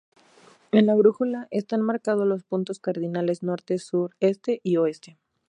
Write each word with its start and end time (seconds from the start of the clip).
En 0.71 0.87
la 0.87 0.95
brújula 0.95 1.47
están 1.51 1.83
marcados 1.83 2.25
los 2.25 2.41
puntos 2.43 2.79
cardinales: 2.79 3.43
Norte, 3.43 3.77
Sur, 3.77 4.15
Este 4.19 4.59
y 4.63 4.77
Oeste. 4.77 5.19